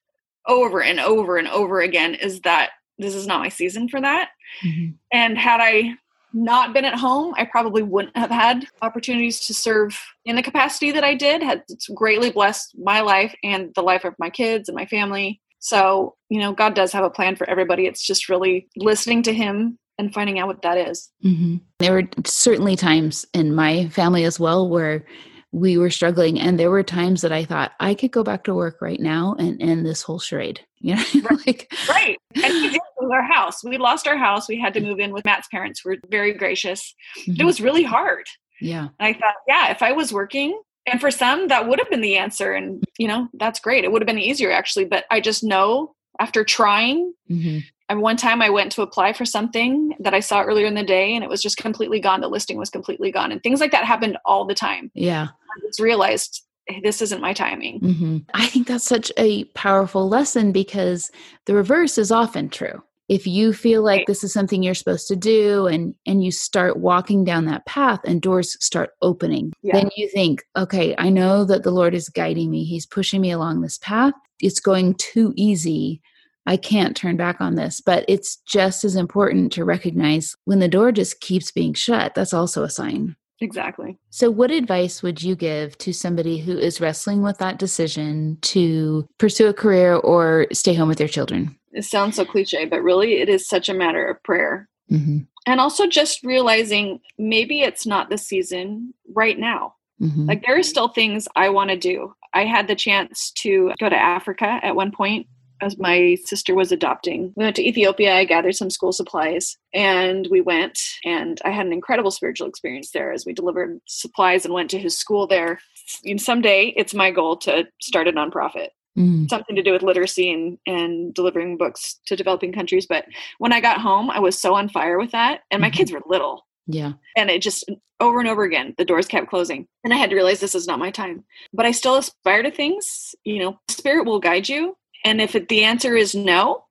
over 0.48 0.82
and 0.82 1.00
over 1.00 1.38
and 1.38 1.48
over 1.48 1.82
again 1.82 2.16
is 2.16 2.42
that 2.42 2.72
this 2.98 3.14
is 3.14 3.28
not 3.28 3.42
my 3.42 3.50
season 3.50 3.90
for 3.90 4.00
that. 4.00 4.30
Mm-hmm. 4.66 4.94
And 5.12 5.38
had 5.38 5.60
I 5.60 5.96
not 6.34 6.74
been 6.74 6.86
at 6.86 6.98
home, 6.98 7.34
I 7.38 7.46
probably 7.46 7.84
wouldn't 7.84 8.16
have 8.16 8.30
had 8.30 8.66
opportunities 8.82 9.40
to 9.48 9.54
serve 9.54 10.00
in 10.26 10.36
the 10.36 10.42
capacity 10.44 10.92
that 10.92 11.04
I 11.04 11.16
did. 11.16 11.44
Had 11.44 11.64
it's 11.70 11.88
greatly 11.90 12.32
blessed 12.32 12.76
my 12.78 13.02
life 13.02 13.36
and 13.44 13.74
the 13.76 13.82
life 13.82 14.06
of 14.06 14.16
my 14.20 14.30
kids 14.30 14.70
and 14.70 14.76
my 14.76 14.86
family. 14.86 15.42
So, 15.60 16.16
you 16.30 16.40
know, 16.40 16.54
God 16.54 16.76
does 16.76 16.92
have 16.92 17.04
a 17.04 17.10
plan 17.10 17.36
for 17.36 17.50
everybody. 17.50 17.88
It's 17.88 18.06
just 18.06 18.30
really 18.30 18.68
listening 18.76 19.24
to 19.24 19.34
Him 19.34 19.78
and 19.98 20.14
finding 20.14 20.40
out 20.40 20.48
what 20.48 20.62
that 20.62 20.78
is. 20.78 21.10
Mm-hmm. 21.26 21.58
There 21.80 21.94
were 21.94 22.04
certainly 22.26 22.76
times 22.76 23.26
in 23.34 23.56
my 23.56 23.90
family 23.90 24.24
as 24.24 24.40
well 24.40 24.70
where 24.70 25.06
we 25.52 25.78
were 25.78 25.90
struggling 25.90 26.40
and 26.40 26.60
there 26.60 26.70
were 26.70 26.84
times 26.84 27.22
that 27.22 27.32
i 27.32 27.44
thought 27.44 27.72
i 27.80 27.94
could 27.94 28.12
go 28.12 28.24
back 28.24 28.44
to 28.44 28.54
work 28.54 28.78
right 28.82 29.00
now 29.00 29.36
and 29.40 29.62
end 29.62 29.86
this 29.86 30.02
whole 30.02 30.20
charade 30.20 30.60
you 30.80 30.96
know 30.96 31.04
right. 31.30 31.48
like 31.48 31.74
right 31.90 32.18
and 32.36 32.54
we 32.54 32.70
did 32.70 32.82
with 33.00 33.12
our 33.12 33.24
house 33.24 33.64
we 33.64 33.78
lost 33.78 34.08
our 34.08 34.18
house 34.18 34.48
we 34.48 34.60
had 34.60 34.74
to 34.74 34.82
move 34.82 35.00
in 35.00 35.12
with 35.12 35.26
matt's 35.26 35.48
parents 35.48 35.80
who 35.80 35.90
were 35.90 35.98
very 36.10 36.34
gracious 36.34 36.94
mm-hmm. 37.20 37.40
it 37.40 37.46
was 37.46 37.62
really 37.62 37.84
hard 37.84 38.26
yeah 38.60 38.88
and 39.00 39.08
i 39.08 39.14
thought 39.14 39.36
yeah 39.48 39.72
if 39.72 39.82
i 39.82 39.92
was 39.92 40.12
working 40.12 40.60
and 40.88 41.00
for 41.00 41.12
some 41.12 41.50
that 41.50 41.67
would 41.67 41.79
have 41.79 41.89
been 41.89 42.01
the 42.01 42.17
answer 42.17 42.53
and 42.53 42.84
you 42.98 43.08
know 43.08 43.27
that's 43.34 43.60
great. 43.60 43.84
It 43.84 43.91
would 43.91 44.01
have 44.01 44.08
been 44.08 44.20
easier 44.20 44.51
actually 44.51 44.86
but 44.86 45.06
i 45.12 45.20
just 45.20 45.44
know 45.44 45.94
after 46.20 46.44
trying 46.44 47.13
mm-hmm. 47.29 47.60
and 47.89 48.01
one 48.01 48.17
time 48.17 48.41
i 48.41 48.50
went 48.50 48.72
to 48.72 48.82
apply 48.82 49.13
for 49.13 49.25
something 49.25 49.94
that 50.00 50.13
i 50.13 50.20
saw 50.20 50.41
earlier 50.41 50.65
in 50.65 50.75
the 50.75 50.84
day 50.84 51.13
and 51.13 51.24
it 51.24 51.29
was 51.29 51.41
just 51.41 51.58
completely 51.58 52.00
gone. 52.00 52.22
The 52.22 52.27
listing 52.27 52.58
was 52.58 52.70
completely 52.70 53.12
gone 53.12 53.32
and 53.32 53.44
things 53.44 53.60
like 53.60 53.72
that 53.72 53.86
happened 53.86 54.17
all 54.25 54.46
the 54.46 54.56
time. 54.56 54.91
Yeah. 54.96 55.27
I 55.27 55.67
just 55.67 55.79
realized 55.79 56.44
this 56.84 57.01
isn't 57.01 57.22
my 57.22 57.34
timing. 57.34 57.79
Mm-hmm. 57.79 58.17
i 58.34 58.48
think 58.48 58.67
that's 58.67 58.84
such 58.84 59.12
a 59.17 59.46
powerful 59.46 60.10
lesson 60.10 60.51
because 60.51 61.12
the 61.46 61.53
reverse 61.53 61.98
is 61.98 62.12
often 62.12 62.50
true 62.50 62.84
if 63.10 63.26
you 63.26 63.54
feel 63.54 63.84
like 63.84 64.06
this 64.06 64.24
is 64.24 64.34
something 64.34 64.62
you're 64.64 64.74
supposed 64.74 65.08
to 65.08 65.16
do 65.16 65.68
and 65.68 65.96
and 66.06 66.24
you 66.24 66.32
start 66.32 66.78
walking 66.78 67.24
down 67.24 67.46
that 67.46 67.66
path 67.66 68.00
and 68.06 68.22
doors 68.22 68.58
start 68.64 68.92
opening 69.02 69.54
yeah. 69.62 69.74
then 69.74 69.90
you 69.96 70.10
think 70.10 70.44
okay 70.56 70.94
i 70.98 71.10
know 71.10 71.46
that 71.46 71.64
the 71.64 71.72
lord 71.72 71.94
is 71.94 72.10
guiding 72.10 72.50
me. 72.50 72.64
He's 72.64 72.86
pushing 72.86 73.22
me 73.22 73.32
along 73.32 73.62
this 73.62 73.78
path. 73.78 74.14
It's 74.40 74.60
going 74.60 74.96
too 74.96 75.34
easy. 75.36 76.02
I 76.46 76.58
can't 76.58 76.96
turn 76.96 77.18
back 77.18 77.42
on 77.42 77.56
this. 77.56 77.82
But 77.82 78.06
it's 78.08 78.38
just 78.48 78.84
as 78.84 78.96
important 78.96 79.52
to 79.54 79.66
recognize 79.66 80.36
when 80.46 80.60
the 80.60 80.68
door 80.68 80.92
just 80.92 81.22
keeps 81.22 81.52
being 81.52 81.74
shut 81.74 82.16
that's 82.16 82.34
also 82.34 82.64
a 82.64 82.70
sign 82.70 83.16
Exactly. 83.39 83.98
So, 84.10 84.32
what 84.32 84.51
advice 84.51 85.03
would 85.03 85.22
you 85.22 85.36
give 85.36 85.77
to 85.79 85.94
somebody 85.94 86.39
who 86.39 86.58
is 86.58 86.82
wrestling 86.82 87.22
with 87.22 87.38
that 87.38 87.60
decision 87.60 88.38
to 88.41 89.08
pursue 89.17 89.48
a 89.48 89.53
career 89.53 89.96
or 89.96 90.48
stay 90.51 90.74
home 90.74 90.88
with 90.88 90.98
their 90.98 91.08
children? 91.08 91.56
It 91.72 91.86
sounds 91.86 92.15
so 92.15 92.25
cliche, 92.25 92.65
but 92.65 92.82
really 92.82 93.22
it 93.22 93.29
is 93.29 93.48
such 93.48 93.70
a 93.70 93.74
matter 93.74 94.08
of 94.08 94.22
prayer. 94.24 94.67
Mm-hmm. 94.91 95.20
And 95.46 95.60
also 95.60 95.86
just 95.88 96.24
realizing 96.24 97.00
maybe 97.17 97.62
it's 97.62 97.86
not 97.86 98.10
the 98.10 98.17
season 98.17 98.94
right 99.13 99.38
now. 99.38 99.75
Mm-hmm. 100.01 100.25
Like 100.25 100.46
there 100.46 100.58
are 100.58 100.63
still 100.63 100.88
things 100.88 101.27
I 101.36 101.50
want 101.50 101.70
to 101.70 101.77
do. 101.77 102.13
I 102.34 102.46
had 102.46 102.67
the 102.67 102.75
chance 102.75 103.32
to 103.38 103.72
go 103.79 103.89
to 103.89 103.96
Africa 103.96 104.60
at 104.62 104.75
one 104.75 104.91
point 104.91 105.27
as 105.62 105.78
my 105.78 106.18
sister 106.26 106.56
was 106.56 106.72
adopting. 106.72 107.34
We 107.36 107.44
went 107.44 107.56
to 107.58 107.68
Ethiopia, 107.68 108.16
I 108.16 108.26
gathered 108.26 108.56
some 108.56 108.70
school 108.70 108.92
supplies, 108.92 109.58
and 109.74 110.28
we 110.30 110.42
went 110.42 110.80
and 111.06 111.40
I 111.46 111.52
had 111.52 111.66
an 111.66 111.74
incredible 111.74 112.12
spiritual 112.12 112.48
experience 112.48 112.92
there 112.92 113.12
as 113.12 113.26
we 113.26 113.34
delivered 113.34 113.80
supplies 113.88 114.46
and 114.46 114.54
went 114.54 114.70
to 114.72 114.80
his 114.80 114.98
school 114.98 115.28
there. 115.28 115.60
And 116.06 116.22
someday 116.22 116.74
it's 116.76 116.94
my 116.94 117.12
goal 117.12 117.38
to 117.38 117.68
start 117.80 118.08
a 118.08 118.12
nonprofit 118.12 118.70
mm. 118.98 119.30
something 119.30 119.56
to 119.56 119.64
do 119.64 119.72
with 119.72 119.84
literacy 119.84 120.32
and, 120.32 120.58
and 120.66 121.14
delivering 121.14 121.58
books 121.58 122.00
to 122.08 122.16
developing 122.16 122.52
countries. 122.52 122.86
But 122.88 123.06
when 123.38 123.54
I 123.54 123.62
got 123.62 123.80
home, 123.80 124.10
I 124.10 124.20
was 124.20 124.40
so 124.40 124.56
on 124.56 124.70
fire 124.70 124.98
with 124.98 125.12
that. 125.12 125.42
And 125.52 125.62
my 125.62 125.70
mm-hmm. 125.70 125.78
kids 125.78 125.92
were 125.92 126.02
little. 126.08 126.46
Yeah. 126.66 126.94
And 127.16 127.30
it 127.30 127.42
just 127.42 127.64
over 128.00 128.20
and 128.20 128.28
over 128.28 128.44
again, 128.44 128.76
the 128.78 128.86
doors 128.86 129.08
kept 129.08 129.30
closing. 129.30 129.68
And 129.84 129.94
I 129.94 129.98
had 129.98 130.10
to 130.10 130.16
realize 130.16 130.40
this 130.40 130.56
is 130.56 130.68
not 130.68 130.80
my 130.80 130.92
time. 130.92 131.24
But 131.54 131.66
I 131.66 131.72
still 131.72 131.96
aspire 131.96 132.44
to 132.44 132.52
things. 132.52 133.16
You 133.24 133.40
know, 133.40 133.60
spirit 133.70 134.06
will 134.06 134.20
guide 134.20 134.50
you. 134.50 134.76
And 135.04 135.22
if 135.22 135.36
it, 135.36 135.50
the 135.50 135.63
answer 135.63 135.96
is 135.96 136.16
no, 136.16 136.63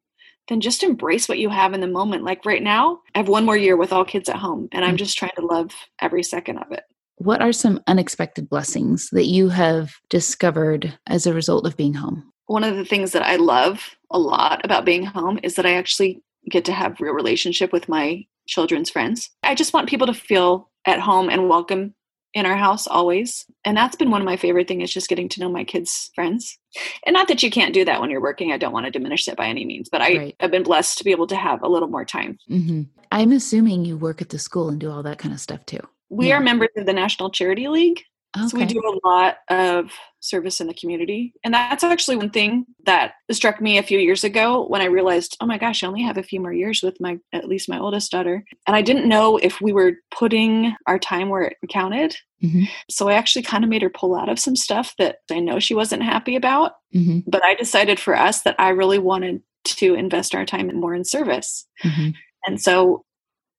then 0.49 0.61
just 0.61 0.83
embrace 0.83 1.29
what 1.29 1.39
you 1.39 1.49
have 1.49 1.73
in 1.73 1.81
the 1.81 1.87
moment. 1.87 2.25
Like 2.25 2.45
right 2.45 2.63
now, 2.63 3.01
I 3.15 3.19
have 3.19 3.29
one 3.29 3.45
more 3.45 3.57
year 3.57 3.77
with 3.77 3.93
all 3.93 4.05
kids 4.05 4.29
at 4.29 4.37
home, 4.37 4.69
and 4.73 4.85
I'm 4.85 4.95
mm. 4.95 4.99
just 4.99 5.19
trying 5.19 5.33
to 5.37 5.47
love 5.47 5.73
every 6.01 6.23
second 6.23 6.59
of 6.59 6.71
it. 6.73 6.85
What 7.17 7.41
are 7.41 7.53
some 7.53 7.81
unexpected 7.87 8.49
blessings 8.49 9.09
that 9.11 9.25
you 9.25 9.49
have 9.49 9.95
discovered 10.11 10.99
as 11.07 11.27
a 11.27 11.33
result 11.35 11.67
of 11.67 11.77
being 11.77 11.95
home? 11.95 12.31
One 12.47 12.63
of 12.63 12.77
the 12.77 12.85
things 12.85 13.13
that 13.13 13.23
I 13.23 13.37
love 13.37 13.97
a 14.11 14.19
lot 14.19 14.65
about 14.65 14.85
being 14.85 15.05
home 15.05 15.41
is 15.43 15.55
that 15.55 15.67
I 15.67 15.73
actually 15.73 16.23
get 16.51 16.65
to 16.67 16.73
have 16.73 17.01
real 17.01 17.15
relationship 17.15 17.73
with 17.73 17.89
my 17.89 18.25
children's 18.47 18.91
friends. 18.91 19.31
I 19.43 19.55
just 19.55 19.73
want 19.73 19.89
people 19.89 20.07
to 20.07 20.15
feel 20.15 20.71
at 20.87 21.01
home 21.01 21.29
and 21.29 21.49
welcome 21.49 21.95
in 22.37 22.45
our 22.45 22.57
house 22.57 22.87
always. 22.87 23.47
And 23.65 23.75
that's 23.75 23.97
been 23.97 24.11
one 24.11 24.21
of 24.21 24.27
my 24.27 24.37
favorite 24.37 24.69
things 24.69 24.85
is 24.85 24.93
just 24.93 25.09
getting 25.09 25.27
to 25.31 25.41
know 25.41 25.49
my 25.49 25.65
kids' 25.65 26.11
friends. 26.15 26.59
And 27.07 27.15
not 27.15 27.29
that 27.29 27.43
you 27.43 27.51
can't 27.51 27.73
do 27.73 27.83
that 27.87 27.99
when 27.99 28.11
you're 28.11 28.21
working. 28.21 28.53
I 28.53 28.59
don't 28.59 28.75
want 28.75 28.85
to 28.85 28.93
diminish 28.93 29.27
it 29.27 29.39
by 29.39 29.49
any 29.49 29.65
means, 29.65 29.89
but 29.89 30.03
I 30.03 30.19
right. 30.19 30.37
have 30.41 30.51
been 30.51 30.63
blessed 30.63 30.99
to 30.99 31.05
be 31.05 31.13
able 31.13 31.27
to 31.29 31.37
have 31.37 31.63
a 31.63 31.69
little 31.69 31.89
more 31.89 32.05
time. 32.05 32.37
Mm-hmm. 32.51 32.83
I'm 33.11 33.33
assuming 33.33 33.87
you 33.87 33.97
work 33.97 34.21
at 34.21 34.29
the 34.29 34.39
school 34.39 34.69
and 34.69 34.79
do 34.79 34.91
all 34.91 35.03
that 35.03 35.17
kind 35.17 35.33
of 35.33 35.41
stuff 35.41 35.65
too. 35.65 35.81
We 36.11 36.29
yeah. 36.29 36.37
are 36.37 36.41
members 36.41 36.69
of 36.77 36.85
the 36.85 36.93
National 36.93 37.31
Charity 37.31 37.69
League. 37.69 38.03
Okay. 38.37 38.49
So 38.49 38.59
we 38.59 38.67
do 38.67 38.81
a 38.81 39.09
lot 39.09 39.39
of 39.49 39.91
service 40.21 40.61
in 40.61 40.67
the 40.67 40.75
community. 40.75 41.33
And 41.45 41.55
that's 41.55 41.85
actually 41.85 42.17
one 42.17 42.31
thing 42.31 42.67
that 42.85 43.15
struck 43.31 43.61
me 43.61 43.79
a 43.79 43.83
few 43.83 43.99
years 43.99 44.25
ago 44.25 44.67
when 44.67 44.83
I 44.83 44.87
realized, 44.87 45.37
oh 45.41 45.47
my 45.47 45.57
gosh, 45.57 45.83
I 45.83 45.87
only 45.87 46.03
have 46.03 46.19
a 46.19 46.23
few 46.23 46.41
more 46.41 46.53
years 46.53 46.83
with 46.83 47.01
my 47.01 47.19
at 47.33 47.49
least 47.49 47.69
my 47.69 47.79
oldest 47.79 48.11
daughter. 48.11 48.45
And 48.67 48.77
I 48.77 48.83
didn't 48.83 49.09
know 49.09 49.37
if 49.39 49.61
we 49.61 49.73
were 49.73 49.93
putting 50.11 50.75
our 50.87 50.99
time 50.99 51.29
where 51.29 51.43
it 51.43 51.57
counted. 51.71 52.17
Mm-hmm. 52.43 52.65
So 52.91 53.09
I 53.09 53.15
actually 53.15 53.43
kind 53.43 53.65
of 53.65 53.71
made 53.71 53.83
her 53.83 53.91
pull 53.91 54.15
out 54.15 54.29
of 54.29 54.39
some 54.39 54.57
stuff 54.57 54.95
that 54.99 55.19
I 55.31 55.41
know 55.41 55.59
she 55.59 55.75
wasn't 55.75 56.03
happy 56.03 56.37
about. 56.37 56.73
Mm-hmm. 56.95 57.21
But 57.31 57.45
I 57.45 57.55
decided 57.55 57.99
for 57.99 58.17
us 58.17 58.43
that 58.43 58.57
I 58.59 58.71
really 58.71 58.99
wanted 58.99 59.43
to 59.65 59.95
invest 59.95 60.35
our 60.35 60.45
time 60.45 60.71
more 60.79 60.95
in 60.95 61.05
service. 61.05 61.67
Mm-hmm. 61.83 62.11
And 62.47 62.61
so 62.61 63.05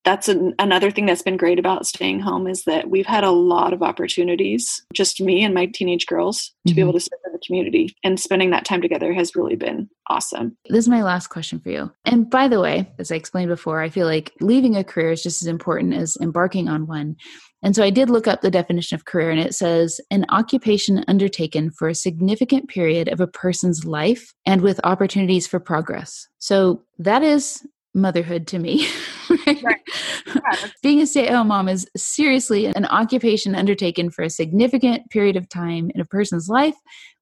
that's 0.03 0.29
an, 0.29 0.53
another 0.59 0.89
thing 0.91 1.05
that's 1.05 1.21
been 1.21 1.37
great 1.37 1.59
about 1.59 1.85
staying 1.85 2.19
home 2.19 2.47
is 2.47 2.63
that 2.63 2.89
we've 2.89 3.05
had 3.05 3.23
a 3.23 3.31
lot 3.31 3.73
of 3.73 3.81
opportunities 3.81 4.85
just 4.93 5.21
me 5.21 5.43
and 5.43 5.53
my 5.53 5.65
teenage 5.65 6.05
girls 6.05 6.53
to 6.65 6.71
mm-hmm. 6.71 6.75
be 6.75 6.81
able 6.81 6.93
to 6.93 6.99
serve 6.99 7.19
in 7.25 7.33
the 7.33 7.39
community 7.45 7.95
and 8.03 8.19
spending 8.19 8.49
that 8.49 8.65
time 8.65 8.81
together 8.81 9.13
has 9.13 9.35
really 9.35 9.55
been 9.55 9.89
awesome 10.09 10.55
this 10.69 10.85
is 10.85 10.89
my 10.89 11.03
last 11.03 11.27
question 11.27 11.59
for 11.59 11.69
you 11.69 11.91
and 12.05 12.29
by 12.29 12.47
the 12.47 12.61
way 12.61 12.89
as 12.99 13.11
i 13.11 13.15
explained 13.15 13.49
before 13.49 13.81
i 13.81 13.89
feel 13.89 14.07
like 14.07 14.33
leaving 14.39 14.75
a 14.75 14.83
career 14.83 15.11
is 15.11 15.23
just 15.23 15.41
as 15.41 15.47
important 15.47 15.93
as 15.93 16.17
embarking 16.21 16.69
on 16.69 16.87
one 16.87 17.15
and 17.63 17.75
so 17.75 17.83
I 17.83 17.89
did 17.89 18.09
look 18.09 18.27
up 18.27 18.41
the 18.41 18.51
definition 18.51 18.95
of 18.95 19.05
career, 19.05 19.31
and 19.31 19.39
it 19.39 19.55
says 19.55 19.99
an 20.11 20.25
occupation 20.29 21.03
undertaken 21.07 21.71
for 21.71 21.87
a 21.87 21.95
significant 21.95 22.69
period 22.69 23.07
of 23.07 23.19
a 23.19 23.27
person's 23.27 23.83
life 23.83 24.33
and 24.45 24.61
with 24.61 24.79
opportunities 24.83 25.47
for 25.47 25.59
progress. 25.59 26.27
So 26.37 26.83
that 26.99 27.23
is 27.23 27.65
motherhood 27.93 28.47
to 28.47 28.59
me. 28.59 28.87
right. 29.63 29.81
Yeah. 30.27 30.69
Being 30.83 31.01
a 31.01 31.07
stay 31.07 31.27
at 31.27 31.33
home 31.33 31.47
mom 31.47 31.69
is 31.69 31.87
seriously 31.95 32.65
an 32.65 32.85
occupation 32.85 33.55
undertaken 33.55 34.09
for 34.11 34.23
a 34.23 34.29
significant 34.29 35.09
period 35.09 35.35
of 35.35 35.47
time 35.47 35.89
in 35.95 36.01
a 36.01 36.05
person's 36.05 36.49
life 36.49 36.75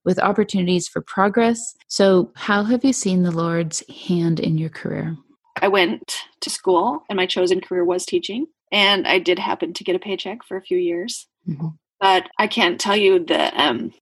with 0.04 0.18
opportunities 0.18 0.88
for 0.88 1.00
progress. 1.02 1.74
So, 1.88 2.32
how 2.34 2.64
have 2.64 2.84
you 2.84 2.92
seen 2.92 3.22
the 3.22 3.30
Lord's 3.30 3.82
hand 4.08 4.40
in 4.40 4.58
your 4.58 4.70
career? 4.70 5.16
I 5.62 5.68
went 5.68 6.16
to 6.40 6.50
school, 6.50 7.02
and 7.08 7.16
my 7.16 7.26
chosen 7.26 7.60
career 7.60 7.84
was 7.84 8.04
teaching. 8.04 8.46
And 8.72 9.06
I 9.06 9.18
did 9.18 9.38
happen 9.38 9.72
to 9.74 9.84
get 9.84 9.96
a 9.96 10.00
paycheck 10.00 10.44
for 10.44 10.56
a 10.56 10.62
few 10.62 10.78
years. 10.78 11.26
Mm-hmm. 11.48 11.68
But 12.00 12.28
I 12.38 12.46
can't 12.46 12.80
tell 12.80 12.96
you 12.96 13.24
that 13.26 13.54
um, 13.54 13.92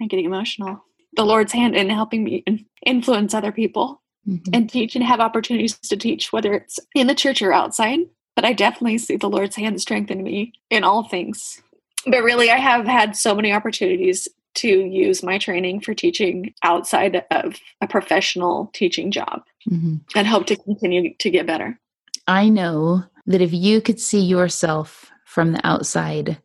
I'm 0.00 0.08
getting 0.08 0.24
emotional. 0.24 0.82
The 1.16 1.24
Lord's 1.24 1.52
hand 1.52 1.76
in 1.76 1.90
helping 1.90 2.24
me 2.24 2.44
influence 2.84 3.34
other 3.34 3.52
people 3.52 4.02
mm-hmm. 4.26 4.50
and 4.52 4.70
teach 4.70 4.94
and 4.94 5.04
have 5.04 5.20
opportunities 5.20 5.78
to 5.78 5.96
teach, 5.96 6.32
whether 6.32 6.52
it's 6.54 6.78
in 6.94 7.06
the 7.06 7.14
church 7.14 7.42
or 7.42 7.52
outside. 7.52 8.00
But 8.34 8.44
I 8.44 8.52
definitely 8.52 8.98
see 8.98 9.16
the 9.16 9.30
Lord's 9.30 9.56
hand 9.56 9.80
strengthen 9.80 10.22
me 10.22 10.52
in 10.70 10.84
all 10.84 11.04
things. 11.04 11.62
But 12.06 12.22
really, 12.22 12.50
I 12.50 12.58
have 12.58 12.86
had 12.86 13.16
so 13.16 13.34
many 13.34 13.52
opportunities 13.52 14.28
to 14.56 14.68
use 14.68 15.22
my 15.22 15.38
training 15.38 15.80
for 15.80 15.94
teaching 15.94 16.54
outside 16.62 17.24
of 17.30 17.56
a 17.80 17.86
professional 17.86 18.70
teaching 18.74 19.10
job 19.10 19.42
mm-hmm. 19.68 19.96
and 20.14 20.26
hope 20.26 20.46
to 20.46 20.56
continue 20.56 21.14
to 21.14 21.30
get 21.30 21.46
better. 21.46 21.78
I 22.26 22.48
know 22.48 23.04
that 23.26 23.42
if 23.42 23.52
you 23.52 23.80
could 23.80 24.00
see 24.00 24.20
yourself 24.20 25.10
from 25.24 25.52
the 25.52 25.66
outside, 25.66 26.38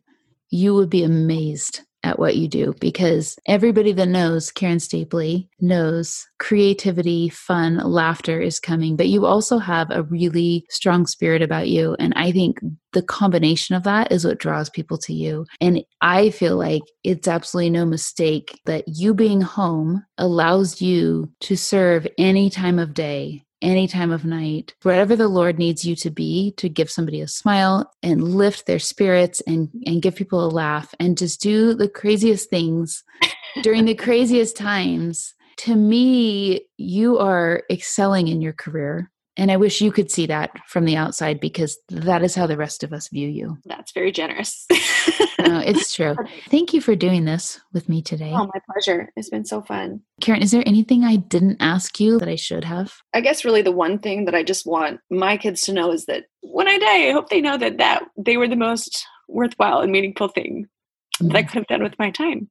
you 0.50 0.74
would 0.74 0.90
be 0.90 1.04
amazed 1.04 1.80
at 2.02 2.18
what 2.18 2.36
you 2.36 2.48
do 2.48 2.74
because 2.80 3.36
everybody 3.46 3.92
that 3.92 4.08
knows 4.08 4.50
Karen 4.50 4.78
Stapley 4.78 5.48
knows 5.60 6.26
creativity, 6.38 7.28
fun, 7.28 7.76
laughter 7.78 8.40
is 8.40 8.60
coming, 8.60 8.96
but 8.96 9.08
you 9.08 9.26
also 9.26 9.58
have 9.58 9.90
a 9.90 10.02
really 10.02 10.66
strong 10.68 11.06
spirit 11.06 11.42
about 11.42 11.68
you. 11.68 11.94
And 11.98 12.12
I 12.16 12.32
think 12.32 12.60
the 12.92 13.02
combination 13.02 13.74
of 13.74 13.84
that 13.84 14.12
is 14.12 14.24
what 14.24 14.38
draws 14.38 14.68
people 14.68 14.98
to 14.98 15.14
you. 15.14 15.46
And 15.60 15.82
I 16.00 16.30
feel 16.30 16.56
like 16.56 16.82
it's 17.04 17.28
absolutely 17.28 17.70
no 17.70 17.84
mistake 17.84 18.60
that 18.66 18.84
you 18.86 19.14
being 19.14 19.40
home 19.40 20.04
allows 20.18 20.80
you 20.80 21.30
to 21.40 21.56
serve 21.56 22.06
any 22.18 22.50
time 22.50 22.78
of 22.78 22.94
day 22.94 23.44
any 23.62 23.88
time 23.88 24.10
of 24.10 24.24
night, 24.24 24.74
wherever 24.82 25.16
the 25.16 25.28
Lord 25.28 25.58
needs 25.58 25.84
you 25.84 25.96
to 25.96 26.10
be 26.10 26.52
to 26.58 26.68
give 26.68 26.90
somebody 26.90 27.20
a 27.20 27.28
smile 27.28 27.90
and 28.02 28.34
lift 28.34 28.66
their 28.66 28.78
spirits 28.78 29.40
and, 29.46 29.70
and 29.86 30.02
give 30.02 30.16
people 30.16 30.44
a 30.44 30.48
laugh 30.48 30.94
and 31.00 31.16
just 31.16 31.40
do 31.40 31.72
the 31.74 31.88
craziest 31.88 32.50
things 32.50 33.04
during 33.62 33.84
the 33.84 33.94
craziest 33.94 34.56
times. 34.56 35.34
To 35.58 35.76
me, 35.76 36.66
you 36.76 37.18
are 37.18 37.62
excelling 37.70 38.28
in 38.28 38.40
your 38.42 38.54
career 38.54 39.10
And 39.36 39.50
I 39.50 39.56
wish 39.56 39.80
you 39.80 39.92
could 39.92 40.10
see 40.10 40.26
that 40.26 40.50
from 40.66 40.84
the 40.84 40.96
outside 40.96 41.40
because 41.40 41.78
that 41.88 42.22
is 42.22 42.34
how 42.34 42.46
the 42.46 42.56
rest 42.56 42.84
of 42.84 42.92
us 42.92 43.08
view 43.08 43.28
you. 43.28 43.58
That's 43.64 43.92
very 43.92 44.12
generous. 44.12 44.66
no, 45.46 45.58
it's 45.60 45.94
true. 45.96 46.16
Thank 46.48 46.72
you 46.72 46.80
for 46.80 46.94
doing 46.94 47.24
this 47.24 47.60
with 47.72 47.88
me 47.88 48.02
today. 48.02 48.32
Oh, 48.32 48.46
my 48.46 48.60
pleasure. 48.70 49.10
It's 49.16 49.30
been 49.30 49.44
so 49.44 49.62
fun. 49.62 50.00
Karen, 50.20 50.42
is 50.42 50.50
there 50.50 50.62
anything 50.66 51.04
I 51.04 51.16
didn't 51.16 51.56
ask 51.60 51.98
you 52.00 52.18
that 52.18 52.28
I 52.28 52.36
should 52.36 52.64
have? 52.64 52.94
I 53.14 53.20
guess 53.20 53.44
really 53.44 53.62
the 53.62 53.72
one 53.72 53.98
thing 53.98 54.24
that 54.26 54.34
I 54.34 54.42
just 54.42 54.66
want 54.66 55.00
my 55.10 55.36
kids 55.36 55.62
to 55.62 55.72
know 55.72 55.92
is 55.92 56.06
that 56.06 56.24
when 56.42 56.68
I 56.68 56.78
die, 56.78 57.08
I 57.08 57.12
hope 57.12 57.28
they 57.28 57.40
know 57.40 57.56
that 57.58 57.78
that 57.78 58.04
they 58.16 58.36
were 58.36 58.48
the 58.48 58.56
most 58.56 59.06
worthwhile 59.28 59.80
and 59.80 59.92
meaningful 59.92 60.28
thing 60.28 60.68
mm-hmm. 61.16 61.28
that 61.28 61.36
I 61.36 61.42
could 61.42 61.54
have 61.54 61.66
done 61.66 61.82
with 61.82 61.98
my 61.98 62.10
time. 62.10 62.50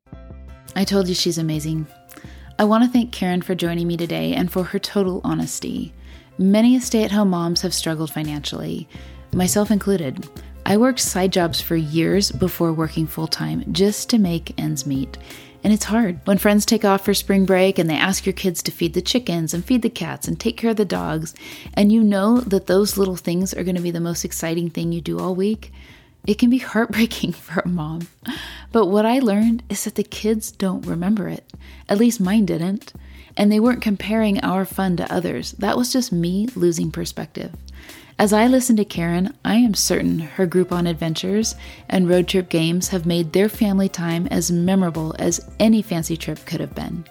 I 0.75 0.83
told 0.83 1.07
you 1.07 1.15
she's 1.15 1.38
amazing. 1.38 1.88
I 2.60 2.63
want 2.63 2.83
to 2.83 2.89
thank 2.89 3.12
Karen 3.12 3.41
for 3.41 3.55
joining 3.55 3.88
me 3.88 3.98
today 3.98 4.33
and 4.33 4.51
for 4.51 4.63
her 4.63 4.79
total 4.79 5.21
honesty. 5.24 5.93
Many 6.38 6.79
stay 6.79 7.03
at 7.03 7.12
home 7.12 7.29
moms 7.29 7.62
have 7.62 7.74
struggled 7.74 8.12
financially, 8.12 8.88
myself 9.33 9.71
included. 9.71 10.27
I 10.72 10.78
worked 10.78 11.01
side 11.01 11.34
jobs 11.34 11.60
for 11.60 11.75
years 11.75 12.32
before 12.32 12.72
working 12.72 13.06
full 13.06 13.28
time 13.28 13.74
just 13.74 14.10
to 14.12 14.18
make 14.18 14.58
ends 14.58 14.86
meet. 14.86 15.18
And 15.66 15.74
it's 15.74 15.84
hard. 15.84 16.22
When 16.24 16.38
friends 16.38 16.66
take 16.66 16.86
off 16.86 17.04
for 17.04 17.13
spring 17.13 17.46
break 17.46 17.78
and 17.78 17.90
they 17.90 17.98
ask 17.98 18.25
your 18.25 18.32
kids 18.32 18.63
to 18.63 18.72
feed 18.72 18.94
the 18.94 19.01
chickens 19.01 19.54
and 19.54 19.66
feed 19.66 19.82
the 19.82 19.90
cats 19.90 20.30
and 20.30 20.40
take 20.40 20.56
care 20.56 20.70
of 20.70 20.78
the 20.78 20.86
dogs, 20.86 21.36
and 21.74 21.92
you 21.92 22.01
know 22.01 22.40
that 22.40 22.68
those 22.68 22.98
little 22.98 23.18
things 23.18 23.54
are 23.54 23.66
going 23.66 23.75
to 23.75 23.82
be 23.82 23.92
the 23.92 24.00
most 24.00 24.24
exciting 24.24 24.70
thing 24.70 24.94
you 24.94 25.01
do 25.01 25.20
all 25.20 25.36
week, 25.36 25.74
it 26.25 26.40
can 26.40 26.50
be 26.50 26.58
heartbreaking 26.60 27.34
for 27.34 27.60
a 27.60 27.68
mom. 27.68 28.08
But 28.72 28.86
what 28.86 29.06
I 29.06 29.20
learned 29.20 29.63
is 29.68 29.84
that 29.84 29.96
the 29.96 30.04
kids 30.04 30.54
don't 30.54 30.86
remember 30.86 31.28
it. 31.28 31.51
At 31.90 31.98
least 31.98 32.22
mine 32.22 32.46
didn't. 32.46 32.94
And 33.36 33.51
they 33.51 33.60
weren't 33.60 33.82
comparing 33.82 34.40
our 34.40 34.63
fun 34.63 34.96
to 34.96 35.13
others. 35.13 35.51
That 35.51 35.75
was 35.75 35.92
just 35.92 36.13
me 36.13 36.48
losing 36.56 36.92
perspective. 36.92 37.51
As 38.20 38.34
I 38.34 38.48
listen 38.48 38.75
to 38.75 38.86
Karen, 38.86 39.34
I 39.44 39.56
am 39.56 39.74
certain 39.74 40.20
her 40.20 40.46
Groupon 40.46 40.88
adventures 40.88 41.56
and 41.89 42.10
road 42.10 42.27
trip 42.27 42.50
games 42.50 42.89
have 42.89 43.06
made 43.06 43.34
their 43.34 43.50
family 43.50 43.89
time 43.89 44.27
as 44.27 44.51
memorable 44.51 45.15
as 45.18 45.50
any 45.60 45.82
fancy 45.82 46.18
trip 46.18 46.46
could 46.46 46.60
have 46.60 46.75
been. 46.75 47.06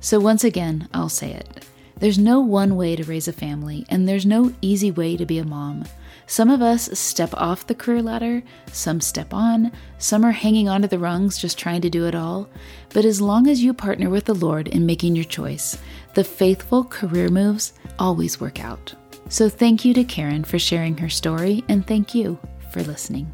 So, 0.00 0.20
once 0.20 0.44
again, 0.44 0.88
I'll 0.94 1.08
say 1.08 1.32
it. 1.32 1.66
There's 1.98 2.18
no 2.18 2.40
one 2.40 2.76
way 2.76 2.96
to 2.96 3.04
raise 3.04 3.28
a 3.28 3.32
family, 3.32 3.86
and 3.88 4.08
there's 4.08 4.26
no 4.26 4.52
easy 4.60 4.90
way 4.90 5.16
to 5.16 5.26
be 5.26 5.38
a 5.38 5.44
mom. 5.44 5.84
Some 6.26 6.50
of 6.50 6.62
us 6.62 6.98
step 6.98 7.30
off 7.34 7.66
the 7.66 7.74
career 7.74 8.02
ladder, 8.02 8.42
some 8.72 9.00
step 9.00 9.34
on, 9.34 9.70
some 9.98 10.24
are 10.24 10.32
hanging 10.32 10.68
onto 10.68 10.88
the 10.88 10.98
rungs 10.98 11.38
just 11.38 11.58
trying 11.58 11.82
to 11.82 11.90
do 11.90 12.06
it 12.06 12.14
all. 12.14 12.48
But 12.92 13.04
as 13.04 13.20
long 13.20 13.46
as 13.46 13.62
you 13.62 13.74
partner 13.74 14.08
with 14.08 14.24
the 14.24 14.34
Lord 14.34 14.68
in 14.68 14.86
making 14.86 15.14
your 15.14 15.24
choice, 15.24 15.78
the 16.14 16.24
faithful 16.24 16.84
career 16.84 17.28
moves 17.28 17.74
always 17.98 18.40
work 18.40 18.64
out. 18.64 18.94
So 19.28 19.48
thank 19.48 19.84
you 19.84 19.94
to 19.94 20.04
Karen 20.04 20.44
for 20.44 20.58
sharing 20.58 20.96
her 20.98 21.08
story, 21.08 21.64
and 21.68 21.86
thank 21.86 22.14
you 22.14 22.38
for 22.70 22.82
listening. 22.82 23.32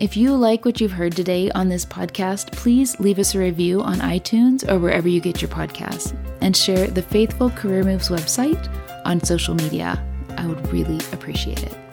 If 0.00 0.16
you 0.16 0.34
like 0.34 0.64
what 0.64 0.80
you've 0.80 0.92
heard 0.92 1.14
today 1.14 1.50
on 1.52 1.68
this 1.68 1.86
podcast, 1.86 2.52
please 2.52 2.98
leave 2.98 3.18
us 3.18 3.34
a 3.34 3.38
review 3.38 3.80
on 3.80 3.98
iTunes 3.98 4.68
or 4.68 4.78
wherever 4.78 5.08
you 5.08 5.20
get 5.20 5.40
your 5.40 5.50
podcasts, 5.50 6.14
and 6.40 6.56
share 6.56 6.88
the 6.88 7.02
Faithful 7.02 7.50
Career 7.50 7.84
Moves 7.84 8.08
website 8.08 8.68
on 9.06 9.22
social 9.22 9.54
media. 9.54 10.04
I 10.36 10.46
would 10.46 10.72
really 10.72 10.98
appreciate 11.12 11.62
it. 11.62 11.83